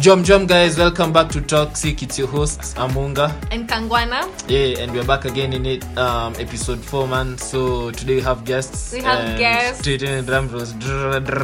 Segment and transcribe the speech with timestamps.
[0.00, 2.02] Jom Jom guys, welcome back to Toxic.
[2.02, 3.32] It's your hosts Amunga.
[3.50, 4.28] and Kangwana.
[4.48, 7.36] Yeah, and we're back again in it, um, episode four, man.
[7.38, 8.92] So today we have guests.
[8.92, 9.80] We have and guests.
[9.80, 10.72] Straight drum rolls.
[10.74, 11.34] Going to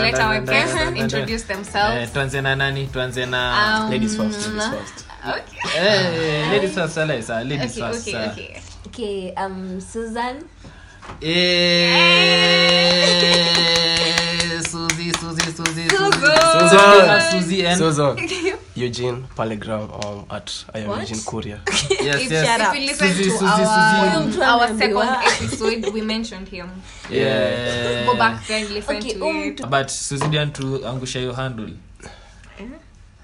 [0.00, 2.10] let our guests introduce Eh, themselves.
[2.12, 2.86] tuanze na nani?
[2.86, 4.46] Tuanze na Um, ladies first.
[4.48, 5.04] Ladies first.
[5.26, 5.68] Okay.
[5.68, 7.42] Hey, ladies first, Alisa.
[7.48, 8.08] Ladies Okay, first.
[8.08, 8.30] okay, uh.
[8.32, 8.60] okay.
[8.86, 10.44] Okay, um, Susan.
[11.22, 11.90] Eh,
[16.60, 17.76] Susan.
[17.76, 18.52] Suzy.
[18.76, 21.00] Eugene Palegram um, at I am What?
[21.08, 21.60] Eugene Courier.
[21.66, 22.60] yes, yes.
[22.60, 24.42] if you listen Suzy, to Suzy, our, Suzy.
[24.42, 26.70] our second episode, we mentioned him.
[27.10, 28.04] Yeah.
[28.06, 29.70] Go back there and listen Okay, to um, it.
[29.70, 31.68] but suzidian to angusha your handle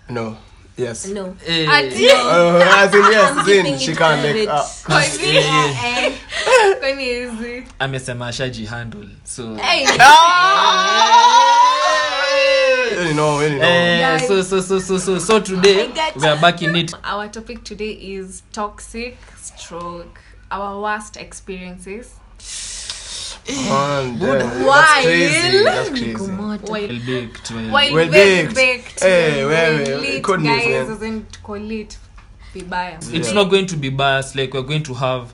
[0.08, 0.36] No.
[0.76, 1.06] Yes.
[1.08, 1.36] No.
[1.46, 6.78] Eh, Ati- Uh, as in yes, as in she can't make uh, Kwani- eh, eh,
[6.80, 7.64] kwani hizi?
[7.78, 9.84] amesema ashaji handle so Hey,
[13.06, 13.60] you know, you know.
[13.62, 16.92] Eh, so, so, so, so, so, so today we are back in it.
[17.04, 22.16] our topic today is toxic stroke our worst experiences.
[23.48, 25.64] Man, damn, That's crazy.
[25.64, 26.14] That's crazy.
[26.14, 28.54] Well baked, well- Well baked, baked.
[28.54, 29.00] baked.
[29.02, 31.96] Hey, well lit, guys isn't call it
[32.54, 35.32] vibaya it's not going to be biased like we're going to have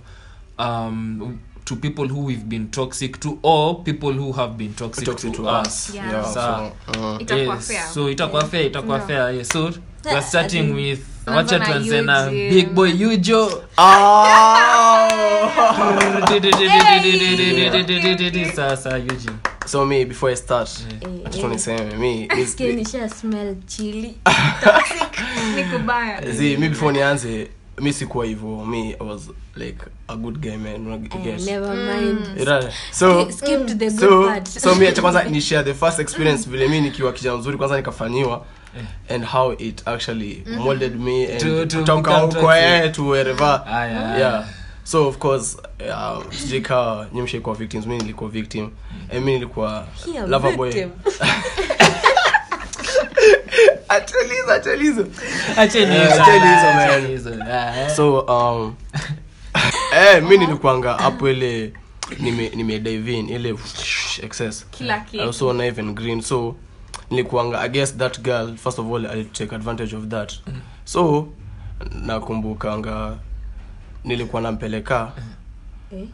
[0.58, 5.32] um to people who we've been toxic to or people who have been toxic, Toxic
[5.32, 5.94] to, to us us.
[5.94, 6.10] Yeah.
[6.12, 6.22] Yeah.
[6.24, 9.48] So, uh, itakuwa Yes, fair so itakuwa fair itakuwa fair yes.
[9.48, 9.72] so
[10.04, 13.62] we're starting with wacha tuanze na big boy yujo
[18.54, 19.30] sasa yuji
[19.66, 20.68] so me before I start,
[21.02, 21.42] Eh, eh.
[21.42, 22.28] want to say me.
[22.46, 24.18] Sikia nisha smell chili.
[25.56, 27.48] ni kubaya See, me before nianze,
[27.80, 28.64] me sikuwa hivyo.
[28.66, 30.86] mi I was like a good guy man.
[30.92, 31.40] Eh, get.
[31.46, 32.38] never mind.
[32.40, 34.48] Ira- So Skip to the good so part.
[34.48, 37.76] so mi acha kwanza ni share the first experience vile mi nikiwa kijana mzuri kwanza
[37.76, 38.44] nikafanyiwa
[39.08, 44.18] and how it actually molded me and kutoka huko eh to wherever Ah, yeah.
[44.18, 44.44] yeah
[44.84, 45.56] so of course
[45.88, 47.20] uh, sijui kaa nyi
[47.54, 48.70] victims mi nilikuwa victim
[49.12, 49.86] and mi nilikuwa
[50.26, 50.90] lover boy victim.
[50.90, 51.26] Atuliza, atuliza.
[51.26, 51.34] Acheni Eh,
[51.76, 51.84] hizo,
[52.16, 52.84] acheni hizo, man.
[52.86, 53.54] acheni hizo.
[53.60, 53.75] Ah, eh.
[57.96, 58.74] So um
[59.96, 61.72] eh mi nilikuanga hapo ile
[62.18, 63.54] nime nime dive in ile
[64.22, 64.66] excess.
[64.70, 66.20] Kila I kitu also not even green.
[66.22, 66.56] So
[67.10, 70.32] nilikuanga i guess that girl first of all i take advantage of that.
[70.84, 71.28] So
[71.92, 73.16] nakumbukanga
[74.04, 75.12] nilikuwa nampeleka
[75.92, 76.08] Eh?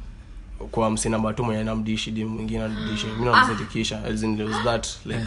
[0.71, 5.27] kwa msinamba tu mwenye namdishi di mwingine anadishi mi namzidikisha as in was that like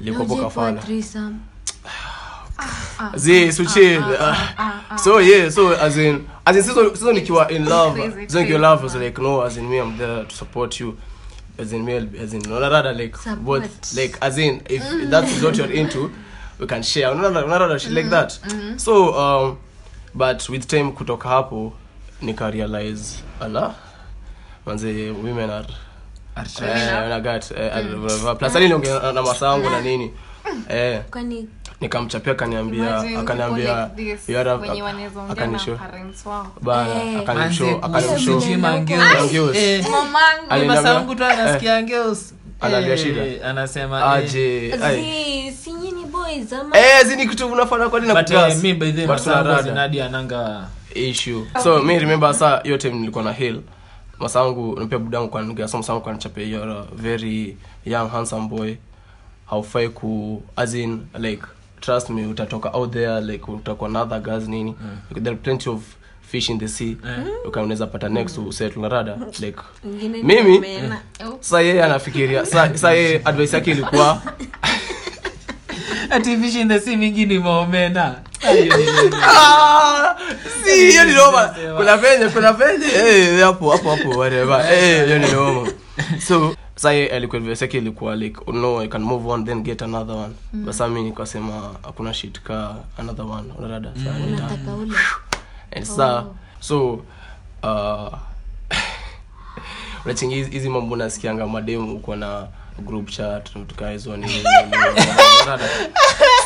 [0.00, 1.36] Uje kwa kafala threesome.
[3.16, 7.64] Zi so chill Ah, so yeah so as in as in sizo sizo nikiwa in
[7.68, 8.00] love.
[8.00, 10.80] Crazy, sizo nikiwa in love was like no as in me i'm there to support
[10.80, 10.96] you.
[11.58, 13.44] As in me as in no rather like Support.
[13.44, 15.10] both like as in if mm.
[15.10, 16.10] that's what you're into
[16.58, 17.14] we can share.
[17.14, 18.38] No rather no rather like that.
[18.76, 19.58] so um
[20.14, 21.72] but with time kutoka hapo
[22.22, 23.74] nika realize ala
[24.66, 25.66] manze women are
[26.36, 28.36] eh, nagat mm.
[28.38, 30.12] plus ali niongea na masaa na nini.
[30.68, 31.02] Eh.
[31.10, 31.48] Kwani
[31.80, 33.90] nikamchapia akaniambia akaniambia.
[42.60, 43.22] Anaambia shida.
[43.44, 45.50] anasema aje ai.
[45.50, 48.98] zi si nyinyi boys ama zini kitu unafanya kwani na But, kugas mi by the
[48.98, 49.62] way, But masa wangu tunarada.
[49.68, 51.44] zinadi ananga issue.
[51.62, 53.60] So me remember saa hiyo time nilikuwa na hill
[54.18, 56.58] masangu napia budangu kwa niga so masangu kwa nichape
[56.94, 57.56] very
[57.86, 58.74] young handsome boy.
[59.50, 61.42] Haufai ku as in like
[61.80, 64.74] trust me utatoka out there like utakuwa na other girls nini.
[65.14, 65.80] There are plenty of
[66.22, 66.96] fish in the sea.
[67.46, 68.38] Uka unaweza pata next
[68.76, 69.58] na like
[70.22, 70.62] Mimi?
[71.40, 74.22] sasa yeye anafikiria sa- yeye advice yake ilikuwa
[76.10, 78.14] ati fish in the sea mingi ni maomena
[79.22, 80.14] Ah,
[80.64, 81.54] si hiyo ni noma.
[81.76, 82.86] kuna venye kuna venye.
[82.86, 84.66] Eh hapo hapo hapo whatever.
[84.72, 85.68] Eh hiyo ni noma.
[86.28, 86.56] So
[86.92, 90.34] yeye alikuwa advice ilikuwa like oh, no i can move on then get another one.
[90.52, 93.52] But sasa nikasema hakuna shit ka another one.
[93.58, 94.06] Unarada mm.
[94.28, 94.94] Unataka ule.
[95.96, 96.24] sa
[96.60, 96.92] so
[97.62, 98.12] uh
[100.04, 102.46] unachingi hizi- hizi mambo nasikianga mademu uko na
[102.78, 104.28] group chat tukaa hizo ni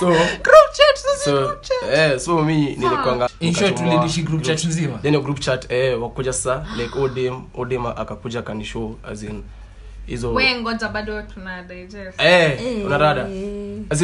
[0.00, 0.16] so
[1.24, 1.56] so
[1.92, 4.98] eh so mi nilikwanga in short tulidishi group chat nzima?
[4.98, 9.42] then group chat eh wakuja sasa like odem odem akakuja kanishow as in
[10.10, 12.20] hizo ngoja bado tuna digest.
[12.20, 13.26] Eh unarada
[13.90, 14.02] as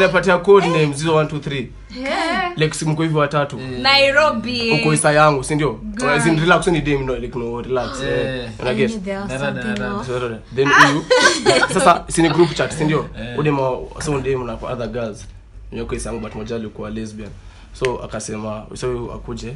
[0.00, 1.66] napatia code names hizo 1 2
[1.96, 3.58] 3 like simko hivyo watatu.
[3.82, 4.72] Nairobi.
[4.80, 5.80] Uko isa yangu si ndio?
[6.08, 8.02] As relax ni dem no like no relax.
[8.02, 8.50] Eh.
[8.60, 9.94] una get there was Narada, something narada.
[9.94, 10.06] off.
[10.06, 11.04] So, then huyu
[11.74, 13.08] sasa sini group chat si ndio?
[13.38, 13.58] Udem
[14.00, 15.26] so dem na other girls.
[15.72, 17.30] Nyokoisangu but moja alikuwa lesbian.
[17.72, 19.54] So akasema so akuje.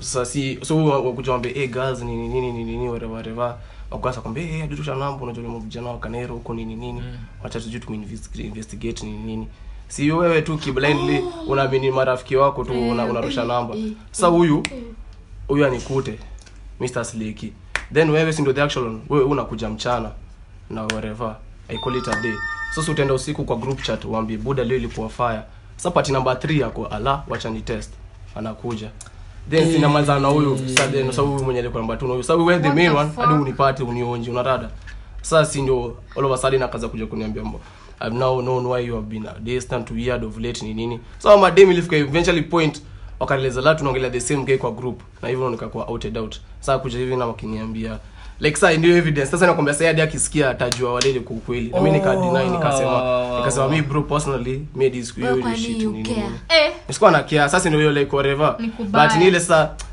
[0.00, 3.54] Sasa si so wakuja wambia hey, girls nini nini nini nini whatever whatever
[3.90, 7.02] wakwasa kwambia hey, adutusha nambo unajua ni vijana wa kanero huko nini nini.
[7.44, 9.48] Wacha tujue tukuinvestigate nini nini.
[9.88, 13.74] Si wewe tu kiblindly unaamini marafiki wako tu una, unarusha namba.
[14.10, 14.62] sasa huyu
[15.48, 16.18] huyu anikute
[16.80, 17.04] Mr.
[17.04, 17.52] Sleki.
[17.94, 18.98] Then wewe si ndio the actual one?
[19.08, 20.10] Wewe unakuja mchana
[20.70, 21.36] na whatever.
[21.68, 22.34] I call it a day.
[22.74, 25.40] Sasa utaenda usiku kwa group chat uambie buda leo ilikuwa fire.
[25.76, 27.90] Sasa party number 3 yako ala wacha ni test.
[28.34, 28.90] Anakuja
[29.50, 32.72] then sinamaliza na huyu sasa sababu huyu mwenye alikuwa namba 2 huyu sababu wewe the
[32.72, 34.70] main one hadi unipate unionje unarada.
[35.22, 37.60] Sasa si ndio all of a sudden akaanza kuja kuniambia mbo
[38.00, 41.00] I've now known why you have been a distant weird of late ni nini.
[41.18, 42.82] So madem ilifika eventually point
[43.20, 45.00] wakaeleza la tunaongelea the same guy kwa group.
[45.22, 46.36] Na hivyo nikakuwa outed out.
[46.60, 47.98] Sasa kuja hivi na wakiniambia
[48.40, 49.30] like sasa ndio evidence.
[49.30, 53.82] Sasa nakwambia sasa hadi akisikia atajua wale kwa ukweli na mimi nikadeny nikasema nikasema mi
[53.82, 56.10] bro personally this hiyo shit ni nini?
[56.48, 56.72] eh.
[56.88, 58.56] Nisikuwa na kia sasa ndio hiyo like whatever.
[58.78, 59.40] But ni ile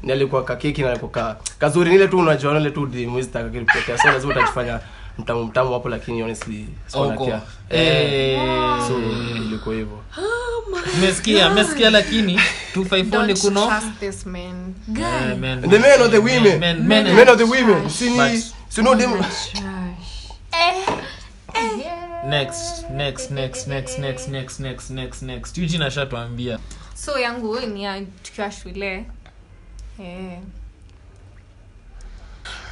[0.04, 0.12] ni
[0.44, 1.90] kakeki na alikuwa ka kazuri.
[1.90, 3.66] Ni ile tu unajua ile tu di mwezi taka kile
[4.13, 4.80] lazima utajifanya
[5.18, 8.39] mtamu mtamu hapo lakini honestly sikuwa Eh.
[8.88, 9.00] so
[9.36, 10.00] ilikuwa hivyo.
[10.98, 12.39] Mmesikia mmesikia lakini
[12.74, 13.71] 254 ni kuno?
[14.00, 14.74] trust man.
[14.88, 15.04] Guy.
[15.04, 16.60] Eh, the men of the women.
[16.60, 17.89] Men- men- men of the women.
[17.89, 19.12] sini sino dem
[22.30, 26.59] next next next next next next next next next Eugene ashatuambia
[26.95, 29.06] so yangu ni ya tukiwa shule.
[30.00, 30.39] Eh.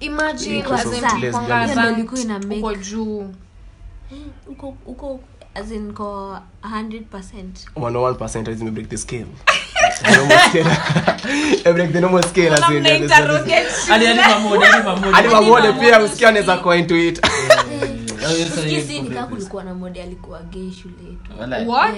[0.00, 0.74] imagineuko
[2.74, 3.34] juu.
[4.10, 5.20] Hmm, uko uko
[5.54, 7.02] as in kwa 100%
[7.76, 8.96] 101% is me break the
[15.72, 16.56] pia usikia anaweza
[19.64, 21.90] na mode alikuwa gei shulealikuwa na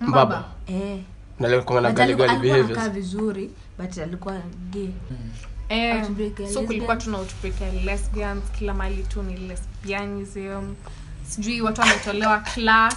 [0.00, 0.44] mbaba.
[1.38, 1.82] nalikuwa eh.
[1.82, 2.52] na galigali
[2.92, 4.34] vizuri but alikuwa
[4.70, 4.88] gay.
[5.68, 6.04] Eh,
[6.52, 10.74] so kulikuwa tuna outbreak ya lesbians kila mahali tu ni lesbianism
[11.28, 12.96] sijui watu wametolewa class.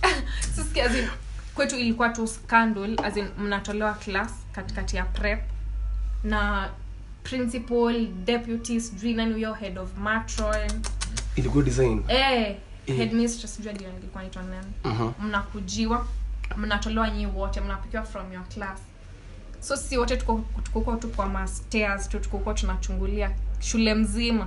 [0.54, 1.08] Sisikia, as in,
[1.54, 5.40] kwetu ilikuwa tu scandal as in mnatolewa class katikati ya prep
[6.24, 6.70] na
[7.22, 10.70] principal deputy sijui nani huyo head of matron.
[11.36, 12.02] Ilikuwa design.
[12.08, 12.56] Eh,
[12.86, 12.96] Eh.
[12.96, 14.72] headmistress sijui ndio nilikuwa naitwa nani.
[14.84, 15.10] Mhm.
[15.26, 16.06] mnakujiwa
[16.56, 18.78] mnatolewa nyii wote mnapikiwa from your class
[19.60, 23.30] so si wote tuko- tukokuwa tu kwa mastairs tu tukokuwa tunachungulia
[23.60, 24.46] shule mzima.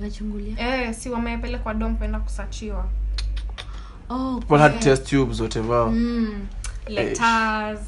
[0.00, 2.86] Nachungulia eh, si wamepelekwa dom kwenda kusachiwa
[4.08, 5.86] oh, People test tubes whatever.
[5.86, 6.46] Mm.
[6.88, 7.80] letters.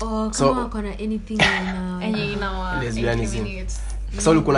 [0.00, 0.46] Oh, So-
[2.02, 2.80] enye inawa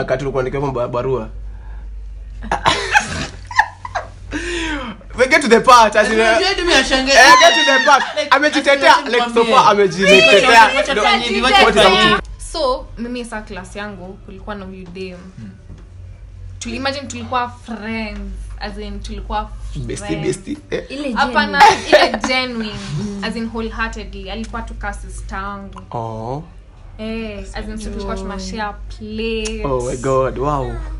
[0.04, 0.42] kati ulikuwa
[0.88, 1.28] barua
[5.18, 7.12] we get to the part as in Unajua hadi mimi nashangaa.
[7.12, 8.04] eh, get to the part.
[8.30, 10.70] Amejitetea like so far amejitetea.
[12.99, 15.18] Mimi saa class yangu kulikuwa na huyu dem
[16.66, 18.20] imagine tulikuwa friends
[18.61, 19.50] as in tulikuwa
[20.70, 20.85] eh.
[20.88, 22.08] ile hapana genuine.
[22.08, 22.78] ile genuine
[23.26, 24.30] as in wholeheartedly.
[24.30, 25.82] Alikuwa tukaa ka sister yangu.
[25.90, 26.42] Oh.
[26.99, 30.73] Eh as in tulikuwa tunashare plate oh my god wow.
[30.73, 31.00] cup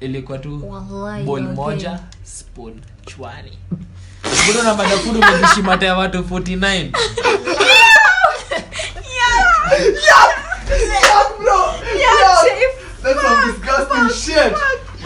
[0.00, 0.56] ilikuwa tu
[1.24, 3.58] bol moja spoon chwani.
[4.46, 6.90] Budo na madafudu umebishi ya watu 49
[11.96, 12.42] Yeah,
[13.02, 14.52] That's some disgusting shit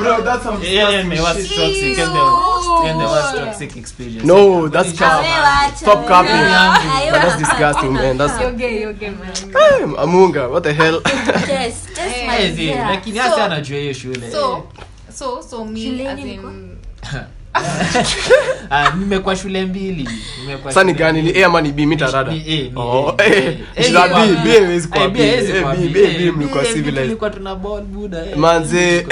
[0.00, 1.98] bro that sounds Yeah, yeah, me, what's toxic?
[1.98, 2.24] And the,
[2.88, 4.24] and the worst toxic experience.
[4.24, 5.76] No, that's cap.
[5.76, 6.30] Stop capping.
[6.30, 7.10] Yeah.
[7.12, 8.16] But that's disgusting, man.
[8.18, 9.34] That's You're gay, you're gay, man.
[9.34, 10.50] Hey, Amunga.
[10.50, 11.00] What the hell?
[11.04, 12.90] Yes, just like zi, that.
[12.90, 14.62] lakini So- anajua hiyo shule so
[15.14, 16.78] so so me as in
[18.98, 20.08] nimekuwa shule mbili
[20.40, 21.42] Nimekuwa Sasa ni gani ni.
[21.42, 22.32] A ama ni B mimi tarada.
[27.04, 27.56] Mlikuwa tuna.
[28.36, 29.06] Manze.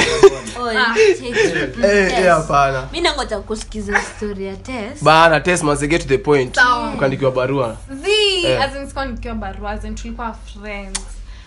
[0.61, 0.95] Oh, Ah.
[0.95, 1.23] check.
[1.23, 2.18] Eh, Tess.
[2.18, 2.88] eh, hapana.
[2.92, 6.57] mi nangoja kusikiza story ya test bana test manze get to the point
[6.95, 8.09] ukaandikiwa barua z
[8.45, 8.62] Eh.
[8.62, 11.00] as in sikuwa nikiwa barua as in tulikuwa friends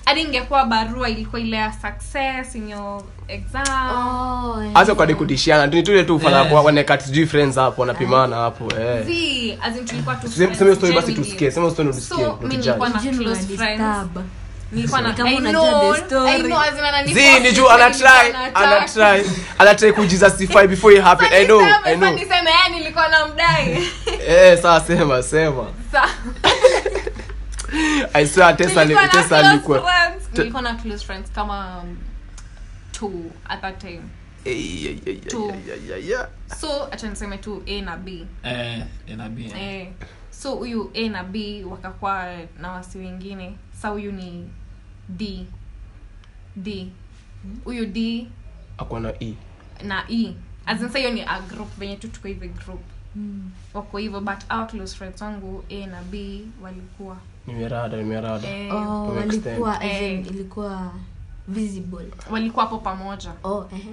[0.05, 3.63] hadi ingekuwa barua ilikuwa ile ya success in your exam
[3.97, 4.69] Oh, eh.
[4.73, 6.49] hata kwadi kutishiana ni tule tu ufana Eh.
[6.51, 10.93] kwa sijui friends hapo wanapimana hapo eh z as in tulikuwa tu friends sema story
[10.93, 11.15] basi genuinely.
[11.25, 14.17] tusikie sema story tusikie So, mi nilikuwa na June close unadisturb.
[14.71, 16.29] nilikuwa na Kama I unajua know, the story.
[16.31, 18.03] I know, as in ananiforce zi ni juu nilikuwa anatry
[18.33, 18.55] nataka.
[18.59, 23.87] anatry anatry kujustify before it happen i know i know niseme, eh, nilikuwa na mdai
[24.27, 26.09] eh sasa sema sema Sa-
[28.13, 31.97] i swear na tesa close alikuwa nilikuwa na close friends kama um,
[32.91, 34.01] two at that time.
[34.45, 35.47] Eh, yeah, yeah, Two.
[35.67, 36.27] Yeah, yeah, yeah.
[36.59, 38.25] so acha niseme tu a na b.
[38.43, 39.51] Eh, A na B.
[39.55, 39.87] eh,
[40.31, 43.57] so huyu a na b wakakuwa na wasi wengine.
[43.81, 44.49] Sa huyu ni
[45.09, 45.45] d.
[46.55, 46.91] D.
[47.63, 48.27] Huyu d
[48.77, 49.35] akwa na e.
[49.83, 50.35] na e.
[50.65, 52.81] Azinsa hiyo ni a group venye tu tuko hivi group.
[53.73, 57.17] Wako hivyo but our close friends wangu a na b walikuwa
[57.47, 59.83] nimerada nimerada eh, Oh, walikuwa.
[59.85, 60.27] Eh.
[60.27, 60.91] ilikuwa
[61.47, 62.07] visible.
[62.31, 63.31] Walikuwa hapo pamoja.
[63.43, 63.85] Oh, eh.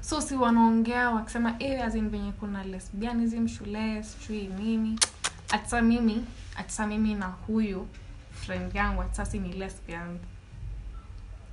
[0.00, 4.98] so si wanaongea wakisema eh, as venye kuna lesbianism shule sijui nini.
[5.50, 6.24] Atisa mimi
[6.56, 7.86] atisa mimi na huyu
[8.32, 10.18] friend yangu atisa ni lesbian.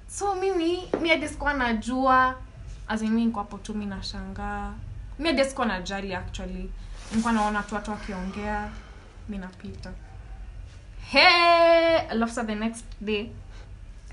[0.10, 2.36] So mimi mi hadi sikuwa najua
[2.88, 4.74] azimi in niko hapo tu mi nashangaa.
[5.20, 6.70] Mi hadi sikuwa najali actually.
[7.12, 8.70] Nilikuwa naona tu watu wakiongea
[9.30, 9.92] mi napita
[11.12, 11.20] he
[12.10, 13.30] alafu the next day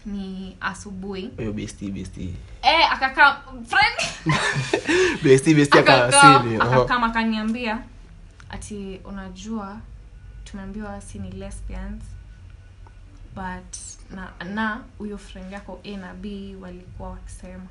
[0.06, 1.30] ni asubuhi.
[2.62, 3.42] Eh, akakaa
[6.60, 7.78] akakama akaniambia
[8.50, 9.76] ati unajua
[10.44, 12.02] tumeambiwa si ni lesbians
[13.34, 13.76] but
[14.10, 17.66] na na huyo friend yako a na b walikuwa wakisema.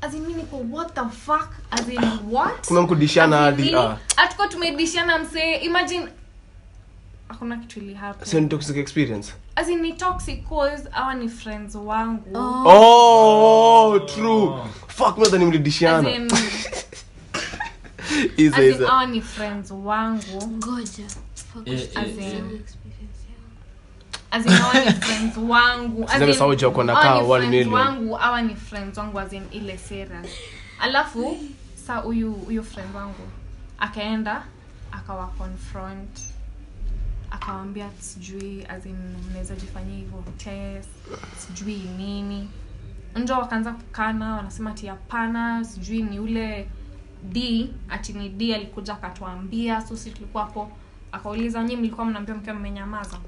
[0.00, 0.24] As in
[0.70, 1.48] what the fuck?
[1.70, 1.86] As
[2.30, 2.66] what?
[2.68, 3.98] Kuna mkudishana hadi ah.
[4.16, 5.54] hatukuwa tumedishana msee.
[5.56, 6.08] Imagine
[7.32, 7.94] hakuna kitu ili
[8.40, 9.32] ni toxic experience?
[9.56, 12.38] As in ni toxic cause hawa ni friends wangu.
[12.38, 12.64] Oh.
[12.66, 14.58] oh true.
[14.88, 15.40] Fuck mother
[18.58, 20.48] in hizo hawa ni friends wangu.
[20.48, 21.04] Ngoja
[21.52, 23.50] Fuck, Eh, usikie hiyo experience yangu.
[24.30, 26.04] as in hawa ni friends wangu.
[26.08, 27.72] As in, sauti yako na kaa ni friends million.
[27.74, 30.22] wangu hawa ni friends wangu as in ile sera.
[30.80, 31.38] Alafu
[31.86, 33.28] sa huyu huyu friend wangu
[33.78, 34.42] akaenda
[34.92, 36.20] akawa confront
[37.32, 38.66] akawambia sijui
[39.30, 40.24] mnaweza jifanyia hivyo
[41.38, 42.48] sijui nini.
[43.16, 46.68] Njo wakaanza kukana wanasema ati hapana sijui ni ule
[47.32, 50.70] d ati ni d alikuja akatuambia so si tulikuwa hapo.
[51.12, 53.18] Akauliza nyi mlikuwa mnaambia mkiwa mmenyamaza?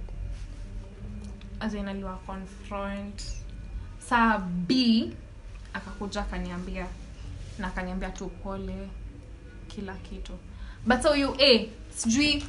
[1.60, 3.22] Aliwa confront.
[3.98, 5.12] Saa b
[5.72, 6.86] akakuja akaniambia
[7.58, 8.88] na akaniambia tu pole
[9.68, 10.32] kila kitu.
[10.86, 12.44] But so you a sijui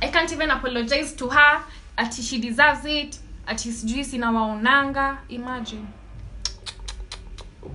[0.00, 1.60] i can't even apologize to her.
[1.96, 3.20] Ati she deserves it.
[3.46, 5.86] Ati sijui sinawaonanga imagine.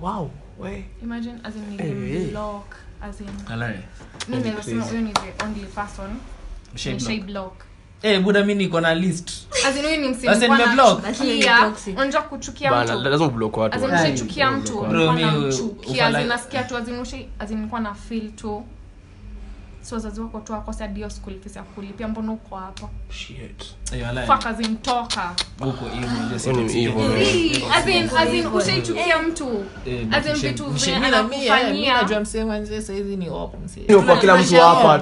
[0.00, 0.84] Wow we.
[1.02, 1.94] Imagine as in Eh, eh.
[1.94, 3.28] nilimlock as in.
[3.50, 3.80] Alright.
[4.28, 6.10] mi Only naweza sema huyo ni the only person.
[6.76, 7.02] Shade block.
[7.08, 7.64] nishaiblock
[8.02, 9.30] hey, buda mi niko na list.
[9.66, 11.02] As in huyu ni msee As in nilikuwa nimeblock?
[11.02, 11.96] Basi ni nachukia toxic.
[11.96, 14.86] unajua kuchukia mtuchukia mtu.
[16.28, 16.74] nasikia tu
[17.50, 18.64] nilikuwa na fil tu
[19.90, 22.88] so wazazi wako tu wakosa dio hiyo school fees ya kulipia mbona uko hapa?
[28.28, 29.64] Si ushaichukia mtu.
[29.86, 30.70] Eh, as in mshe- vitu eh,
[31.68, 31.74] ni
[34.02, 34.98] kwa kila mtu hapa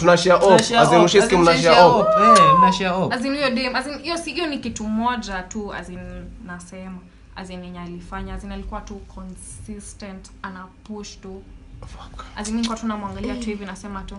[1.80, 2.06] op.
[2.20, 3.12] Eh, mnashare op.
[3.12, 5.98] as in hiyo dem as in hiyo si hiyo ni kitu moja tu azin
[6.46, 6.98] nasema.
[7.36, 11.42] Azin in yenye alifanya azin in alikuwa tu consistent ana push tu.
[11.86, 12.24] Fuck.
[12.36, 14.16] as in namwangalia tu hivi nasema tu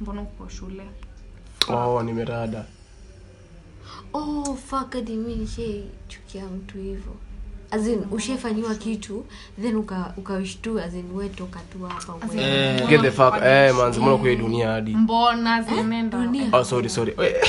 [0.00, 0.82] mbona uko shule?
[1.68, 2.64] Oh nimerada.
[4.14, 7.12] Oh fuck hadi mi nishaichukia mtu hivyo.
[7.70, 9.24] Azin ushefanyiwa kitu
[9.62, 12.34] then uka- ukawishtu azin we toka tu hapa.
[12.40, 12.88] Eh.
[12.88, 14.00] get the fuck eh shule?
[14.00, 14.94] mbona kwa dunia hadi?
[14.94, 16.18] Mbona zimeenda
[16.52, 17.14] oh sorry sorry.
[17.18, 17.24] We-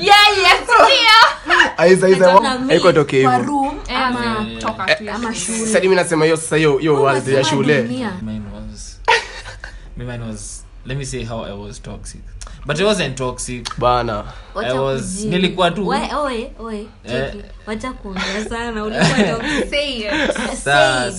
[0.00, 0.68] yeah yes
[1.02, 3.38] yeah aiza aiza haiko toke hivyo.
[3.42, 5.58] room ama toka tu ama shule.
[5.58, 7.82] sasa mimi nasema hiyo sasa hiyo hiyo world ya shule.
[7.82, 8.12] dunia.
[10.04, 12.20] Mine was was let me say how i was toxic
[12.66, 14.24] but i wasn't toxic bana
[14.56, 17.34] I was- nilikuwa tu- oe, oe, Eh.
[17.66, 19.70] wacha kuongea sana ulikuwa toxic.
[19.70, 20.10] Say it.
[20.64, 21.18] Say it.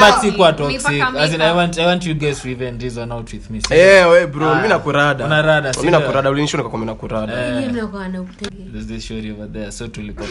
[0.00, 3.32] But sikuwa toxic as in, I want, i want you guys to even reason out
[3.32, 4.62] with me Eh, we bro Ah.
[4.62, 6.00] mi nakurada Unarada, si mi ndio?
[6.00, 6.30] nakurada
[6.68, 7.54] kwa mimi nakurada Eh.
[7.54, 8.64] Nyinyi mnakuwa na utege.
[8.72, 10.28] There's this shorty over there so tulikuwa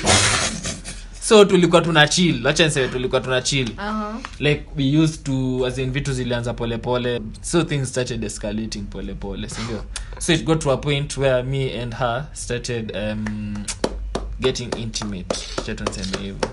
[1.29, 2.48] so tulikuwa tuna chill.
[2.48, 3.69] Acha niseme tulikuwa tuna chill.
[3.69, 4.15] Uh-huh.
[4.39, 9.83] like we used to as in vitu zilianza polepole so things started escalating polepole sindio
[10.17, 13.53] so it got to a point where me and her started um,
[14.39, 15.36] getting intimate.
[16.21, 16.48] Hivo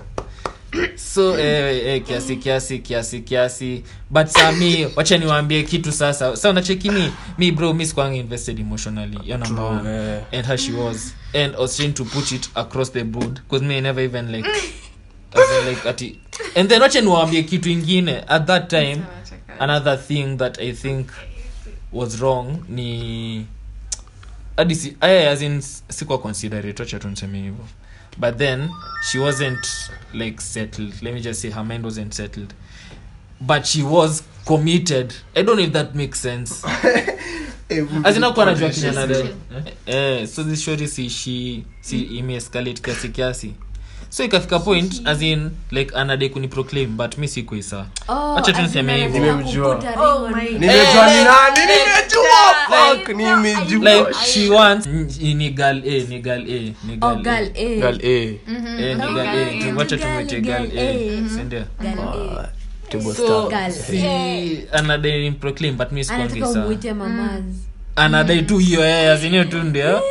[0.95, 3.83] so eh, eh, kiasi kiasi kiasi kiasi.
[4.09, 6.35] But saa mi wacha niwaambie kitu sasa.
[6.37, 9.19] Sa unacheki mi mi bro mi sikuanga invested emotionally.
[9.23, 9.87] Yo number True, one.
[9.89, 10.23] eh.
[10.33, 11.13] and how she was.
[11.33, 14.45] And ostrin to put it across the board because me I never even like
[15.35, 16.19] in like ati
[16.55, 18.23] and then wacha niwaambie kitu ingine.
[18.27, 19.01] At that time
[19.59, 21.07] another thing that i think
[21.91, 23.45] was wrong ni
[24.57, 26.83] hadi si as in sikuwa considerate.
[26.83, 27.65] Wacha tuniseme hivyo
[28.19, 28.69] but then
[29.09, 29.65] she wasn't
[30.13, 31.01] like settled.
[31.01, 32.53] Let me just say her mind wasn't settled.
[33.39, 35.13] But she was committed.
[35.35, 36.63] I don't know if that makes sense.
[38.03, 38.71] Azinakuwa najua
[39.85, 43.53] eh, so this shori si si imeescalate kiasi kiasi
[44.09, 47.85] so ikafika point as in like anade kuniproclaim but mi sikuisa.
[48.07, 48.93] Oh, hacha tu niseme
[49.97, 50.49] Oh on my me.
[50.49, 50.61] God.
[50.61, 52.37] nimejua ni nani nimejua.
[52.69, 53.93] like- fuck nimejua.
[53.93, 57.61] like she wants ni gal a ni gal a ni gal girl girl, a.
[57.61, 57.79] Eh.
[57.79, 58.37] Girl, eh.
[58.97, 59.69] ni Oh, girl girl a.
[59.69, 59.73] A.
[59.77, 60.93] Wacha tumwite girl girl a.
[60.93, 61.63] Sindio si ndio?
[61.81, 62.39] Girl, eh.
[62.39, 62.49] Ah,
[63.15, 66.03] so si anadai proclaim but mi
[66.93, 67.43] mamaz
[67.97, 70.01] anadai tu hiyo eh azinio tu ndio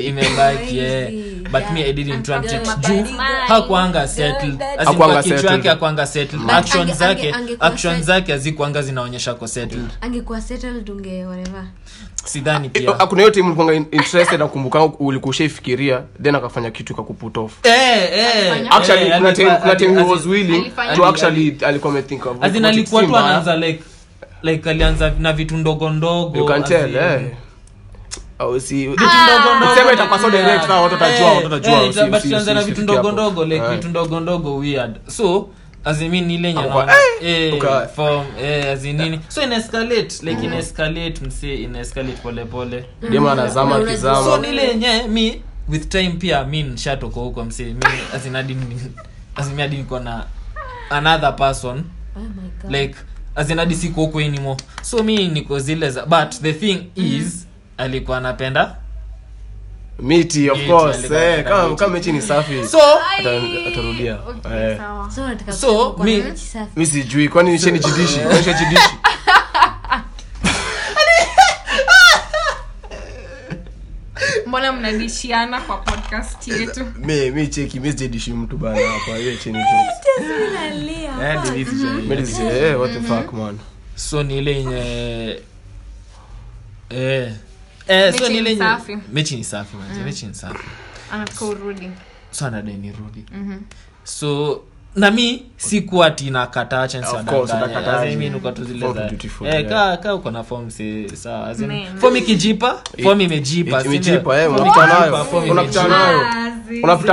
[0.00, 1.34] imebaki Crazy.
[1.52, 3.04] but me i didn't want it juu
[3.48, 4.58] hakuanga settled.
[4.58, 5.50] Girl, As in Hakuanga settled.
[5.52, 6.42] yake hakuanga settled.
[6.42, 9.88] But action zake action zake hazikuanga zinaonyesha ko settled.
[10.00, 11.64] Angekuwa settled unge whatever.
[12.24, 12.94] Sidhani Eh, pia.
[13.18, 17.52] hiyo timu interested nakumbuka ulikuwa ushaifikiria then akafanya kitu kakuput off.
[17.62, 18.66] Eh eh.
[18.70, 22.56] Actually eh, kuna time kuna time he was willing to actually alikuwa amethinka of as
[22.64, 23.84] alikuwa tu anaanza like
[24.44, 27.20] like alianza na vitu ndogo ndogo you can tell eh.
[28.60, 29.70] Si vitu ndogo ndogo.
[32.20, 34.96] tulianza na vitu ndogo ndogo like vitu ndogo ndogo weird.
[35.08, 35.48] So
[35.84, 39.20] azimin ile yenye Hakuwa, naona- eh, eh, uka- from eh as in nini.
[39.28, 39.56] So ina
[40.22, 42.84] like ina escalate mse ina escalate pole pole.
[43.10, 44.24] Demu anazama Unajua- akizama.
[44.24, 47.80] so nile yenye mi with time pia mi nshatoka huko mse mi
[48.14, 48.56] azinadi
[49.36, 50.24] azimi niko na
[50.90, 51.84] another person.
[52.16, 52.50] Oh my
[53.74, 54.56] siko huko anymore.
[54.82, 57.46] So mi niko zile za but the thing is
[57.78, 58.76] alikuwa anapenda
[59.98, 61.76] miti of Miti, course eh kama miti.
[61.78, 62.78] kama mechi ni safi so
[63.66, 64.78] atarudia Okay, Eh.
[65.50, 66.24] so So, mi-
[66.76, 68.18] mi sijui kwani nisheni jidishi?
[68.18, 68.94] Jidishi
[74.72, 76.86] mbona mnadishiana kwa podcast yetu?
[76.98, 79.58] mi mi cheki mi sijidishi mtu bana hapa hiyo cheni
[81.22, 81.42] Eh,
[82.16, 83.58] dis eh what the fuck man.
[83.96, 85.40] So ni ile yenye
[86.90, 87.32] eh.
[87.88, 90.04] Eh so ni ile yenye mechi ni safi man.
[90.04, 90.64] Mechi ni safi.
[91.12, 91.90] Anataka urudi
[92.30, 93.24] so anadai nirudi
[94.04, 94.62] so
[94.96, 98.04] na mi sikuwa ati nakataa chance Of course, utakataa.
[98.04, 99.68] mi niko tu zile Form za dutiful, eh yeah.
[99.68, 100.70] kaa kaa uko na fom
[102.00, 103.94] form ikijipa fom imejipa si ndio?
[103.96, 105.88] imejipa eh imejipa, nayo imejipa.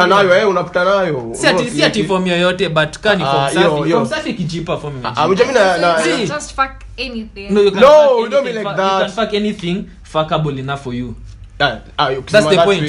[0.05, 1.35] nayo eh unapita nayo
[1.71, 3.97] si ati fom yoyote but ka ni Ah, safi hiyo.
[3.97, 6.27] form safi ikijipa fom imejipa amjua mimi na na See.
[6.27, 7.49] Just fuck anything.
[7.53, 8.93] no you can No, fuck don't be anything, like fuck- that.
[9.09, 11.15] you can fuck anything fuckable enough for you
[11.59, 12.83] Ah, ah, ukisema That's the point.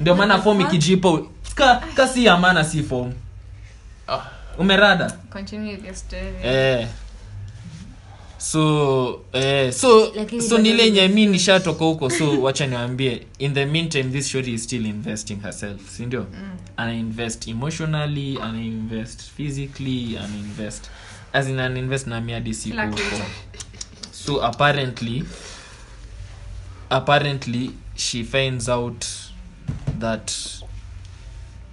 [0.00, 1.18] ndio maana fom ikijipa
[1.54, 3.12] ka, ka si ya maana si form
[4.08, 4.30] Ah.
[4.58, 6.34] umerada Continue with your story.
[6.42, 6.88] eh
[8.38, 13.26] so eh so Lakini so bado nile ni- yenye mi nishatoka huko so wacha niwaambie
[13.38, 16.26] in the meantime this shori is still investing herself si ndio
[16.76, 20.90] ana invest emotionally anainvest physically anainvest
[21.32, 23.22] as in ana na miadi siku Kila huko kitu.
[24.12, 25.24] so apparently
[26.90, 29.04] apparently she finds out
[29.98, 31.63] that girl be I've, piana I'm, I've, I'm,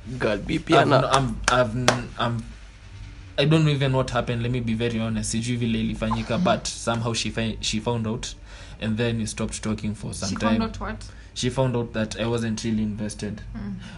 [3.38, 4.44] I don't know even what happened.
[4.44, 5.32] Let me be very honest.
[5.32, 8.36] Sijui vile ilifanyika, but somehow she fi- she found out,
[8.82, 10.60] and then we stopped talking for some She time.
[10.60, 11.06] found out what?
[11.34, 13.42] She found out that I wasn't really invested,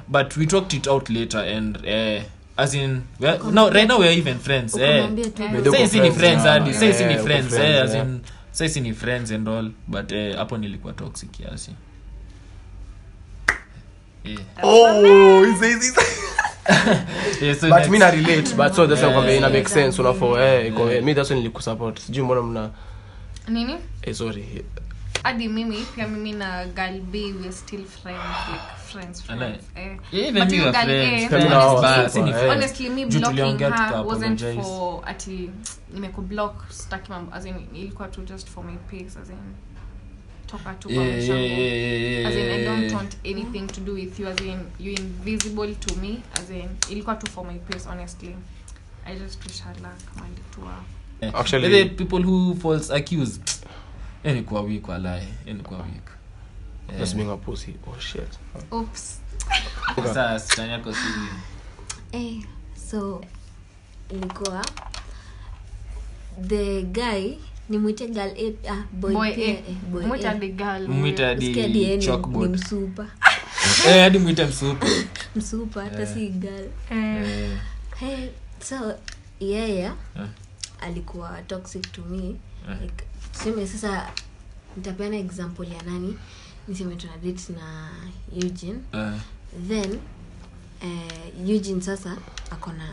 [0.07, 2.21] but we talked it out later, and uh,
[2.57, 4.77] as in no now right now we're even friends.
[4.77, 4.81] Eh.
[4.81, 5.23] Eh.
[5.23, 8.01] Say uko si ni friends hadi say si ni eh, friends friends, eh, as eh.
[8.01, 11.71] in say si ni friends and all, but eh, hapo nilikuwa toxic kiasi.
[11.71, 11.79] Yeah.
[14.63, 15.97] Oh is is is
[17.41, 20.39] Yeah, so but mi na relate but so that's why Eh, ina make sense unafo
[20.39, 21.03] eh iko Eh.
[21.03, 21.99] mi that's nilikusupport.
[21.99, 22.69] Sijui mbona mna
[23.47, 23.77] Nini?
[24.01, 24.63] eh sorry.
[25.23, 28.19] Hadi mimi pia mimi na girl b we still friends
[28.51, 29.97] like friends friends eh.
[30.11, 34.41] Yeah, even But you girl friends, A, friends, honestly- basi honestly me blocking her wasn't
[34.63, 35.49] for ati
[35.93, 39.35] nimekublock staki mambo as in ilikuwa tu just for my peace as in
[40.53, 43.93] toka tu kwa Yeah, yeah, yeah, yeah, as in i don't want anything to do
[43.93, 47.89] with you as in you invisible to me as in ilikuwa tu for my peace
[47.89, 48.35] honestly.
[49.05, 50.61] I just wish her luck mali tu
[51.37, 53.39] Actually- the people who false accuse?
[54.23, 56.09] Yani kwa weak walai yani kwa weak.
[56.87, 56.99] Yeah.
[56.99, 57.75] Just being a pussy.
[57.87, 58.39] Oh shit.
[58.71, 59.19] oops.
[59.95, 60.99] Sasa sichana kwa si
[62.11, 62.43] eh,
[62.89, 63.21] so
[64.09, 64.65] ilikuwa
[66.47, 67.37] the guy
[67.73, 69.61] nimwite gal A, ah, boy, boy pia, A.
[69.61, 69.65] eh,
[71.83, 73.07] hadi msupa
[73.87, 74.85] eh msupu
[75.35, 76.13] msupa hata Eh.
[76.13, 77.57] si gal Eh, eh
[77.99, 78.27] hey,
[78.59, 78.93] so
[79.39, 79.95] yeye yeah.
[80.81, 82.35] alikuwa toxic to me
[82.67, 82.81] yeah.
[82.81, 84.11] like, tuseme sasa
[84.77, 86.17] nitapeana example ya nani
[86.67, 87.89] niseme tuna date na
[88.35, 89.19] eugene yeah.
[89.67, 89.99] then
[90.81, 92.17] uh, eugene sasa
[92.51, 92.89] akona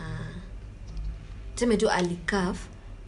[1.55, 2.59] tuseme tu alikaf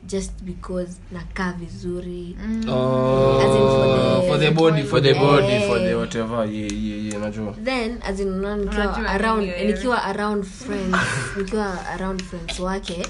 [0.07, 2.37] just because nakaa vizuri.
[2.47, 2.69] Mm.
[2.69, 3.41] oh.
[3.41, 6.45] As in for the- for the body For the body, for the whatever.
[6.47, 7.21] Yeah, yeah, yeah.
[7.21, 7.55] Najua.
[7.65, 10.97] then as in unaona nikiwa around nikiwa around friends
[11.39, 13.07] nikiwa around friends wake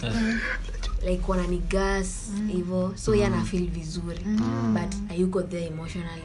[1.08, 2.92] like wanani gas hivo.
[2.96, 3.22] So mm.
[3.22, 4.24] ana feel vizuri.
[4.72, 6.22] But hayuko there emotionally?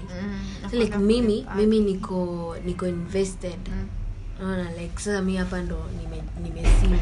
[0.72, 3.60] So like mimi mimi niko niko invested.
[4.40, 6.98] Naona like sasa mi hapa ndo nime nimesim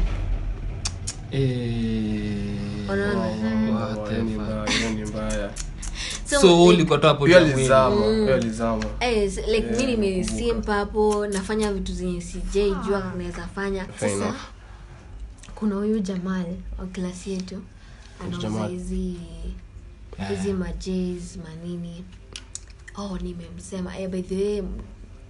[6.30, 6.56] so, so
[7.08, 7.96] hapo alizama.
[9.00, 13.86] eh, like mi nimesimpa hapo nafanya vitu zenye sijaijua naweza fanya.
[14.00, 14.34] Sasa
[15.54, 16.46] kuna huyu jamal
[16.78, 17.62] wa klasi yetu
[18.24, 19.14] anauza hizi
[20.28, 20.52] hizi
[21.38, 22.04] manini.
[22.96, 23.98] Oh nimemsema.
[23.98, 24.62] Eh, by the way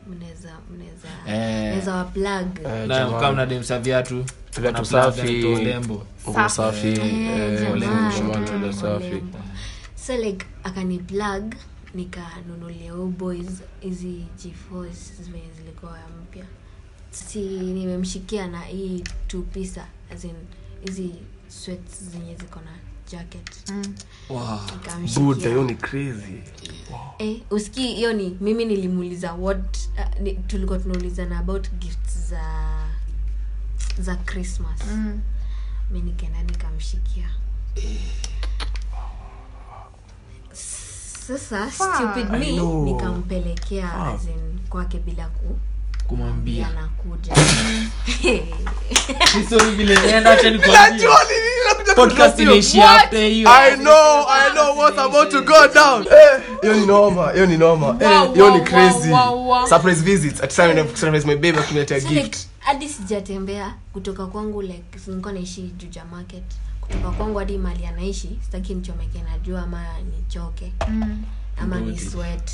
[0.09, 1.63] mnaweza mnaweza Eh.
[1.63, 4.25] mnaweza wa plug Eh, na kama na demsa viatu
[4.61, 5.43] Viatu safi.
[5.43, 6.03] plug.
[6.29, 6.93] Nguo safi.
[6.93, 9.23] Jamal, Jamal, Jamal, dada safi.
[9.95, 11.55] So like akani plug
[11.95, 14.87] nikanunulia boys hizi g4
[15.23, 16.45] zenye zilikuwa mpya
[17.11, 19.87] si nimemshikia na hii two pisa
[20.85, 21.11] hizi
[21.49, 22.71] sweats zenye ziko na
[23.11, 23.71] jacket
[24.29, 24.61] Wow.
[24.73, 25.49] Nikamshikia.
[25.49, 26.43] Hiyo ni crazy.
[27.19, 32.43] eh, usikii hiyo ni mimi nilimuuliza what uh, ni, tulikuwa tunaulizana about gifts za
[33.99, 35.21] za christmas Mm.
[35.91, 37.29] mi nikaenda nikamshikia
[41.27, 42.53] sasa stupid me
[42.85, 45.59] nikampelekea azin kwake bila ku
[46.09, 46.69] kumwambia
[49.77, 49.97] vile
[50.33, 51.07] acha nikwambie.
[51.97, 56.07] Podcast imeishia after hiyo I know, I know what about to go down.
[56.07, 57.97] Eh, hiyo ni noma, hiyo ni noma.
[58.01, 59.11] Eh, hiyo ni crazy.
[59.69, 60.43] Surprise visits.
[60.43, 62.49] At time I surprise my baby akiniletea gift.
[62.59, 66.45] hadi sijatembea kutoka kwangu like nilikuwa naishi juja market
[66.81, 69.85] kutoka kwangu hadi mali anaishi sitaki nichomeke na jua ama
[70.17, 71.25] nichoke Mm.
[71.57, 72.51] ama ni sweat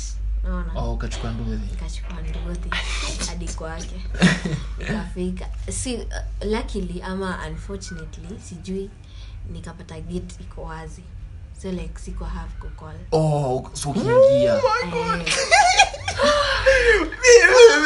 [0.75, 1.51] oh ukachukua nduthi
[2.43, 2.69] ndudhi
[3.29, 4.01] hadi kwake
[4.79, 6.03] nikafika si uh,
[6.51, 8.89] luckily ama unfortunately sijui
[9.51, 11.01] nikapata gate iko wazi.
[11.61, 14.59] So like siko have kukol oh so ukiingia.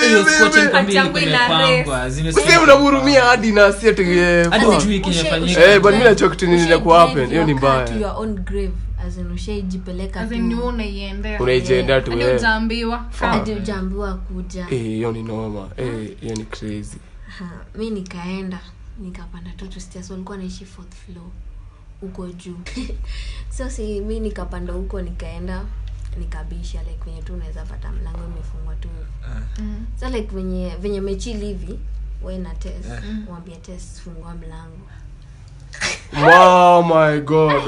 [0.02, 0.12] Eh,
[0.92, 4.74] ina kumepangwa zimesema- Sasa unamhurumia hadi na si ati eh, hadi fuck.
[4.76, 7.46] hujui ushe- kinafanyika ushe- Eh, but mimi najua kitu nini ushe inakuwa drive happen, hiyo
[7.46, 7.88] ni mbaya.
[11.40, 12.34] Unaijiendea tu hadi wewe.
[12.38, 13.06] hujaambiwa.
[13.20, 14.62] Hadi ujaambiwa kuja.
[14.72, 15.70] Eh, hiyo ni noma.
[15.78, 16.98] Eh, hiyo ni crazy.
[17.76, 18.60] Mi nikaenda
[19.00, 20.10] nikapanda tu tu stairs.
[20.12, 21.28] Walikuwa naishi fourth floor
[22.02, 22.58] huko juu.
[23.58, 25.66] So si mi nikapanda huko nikaenda
[26.18, 28.88] nikabisha like venye tu unaweza pata mlango imefungwa tu.
[29.60, 29.86] Mm.
[30.00, 31.80] so like venye venye mechili hivi
[32.24, 32.90] we na test
[33.30, 34.88] wambia test fungua mlango.
[36.24, 37.68] Wow, my God.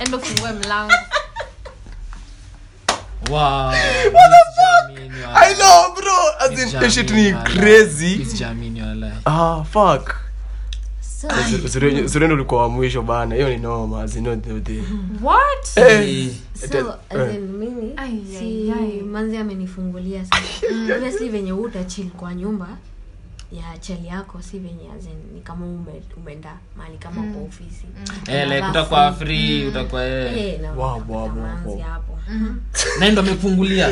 [0.00, 0.94] Endo fungue mlango.
[3.30, 3.72] Wow.
[5.34, 6.12] I know, bro.
[6.40, 7.34] As in, shit ni.
[9.26, 10.14] Ah, fuck.
[12.34, 13.34] ulikuwa wa mwisho bana.
[13.34, 14.02] Hiyo ni noma.
[14.02, 14.82] As in, no, the- the-
[15.22, 16.28] what Eh.
[16.54, 17.92] so as in mimi
[18.38, 19.00] si ai, ai.
[19.02, 20.42] manzi amenifungulia sasa
[20.96, 22.68] obviously venye utachil kwa nyumba
[23.52, 24.88] ya chali yako si venye
[25.34, 27.86] ni kama ume, umeenda mahali kama kwa ofisi.
[28.28, 29.26] Eh, like Unavaa utakuwa free.
[29.26, 30.38] free utakuwa eh.
[30.38, 31.80] Eh, na Wow, unapata wow, wow, manzi wow.
[31.82, 32.18] hapo
[33.00, 33.88] na ndo amefungulia.